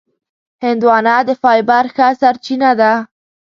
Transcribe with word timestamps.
هندوانه 0.63 1.15
د 1.27 1.29
فایبر 1.41 1.85
ښه 1.95 2.07
سرچینه 2.21 2.71
ده. 2.79 2.93